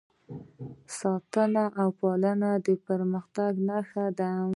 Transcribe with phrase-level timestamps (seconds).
[0.99, 4.31] ساتنه او پالنه د پرمختګ نښه ده.